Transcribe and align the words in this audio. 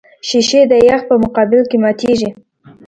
شیشې 0.27 0.61
د 0.71 0.73
یخ 0.87 1.01
په 1.09 1.15
مقابل 1.23 1.61
کې 1.69 1.77
ماتېږي. 1.83 2.29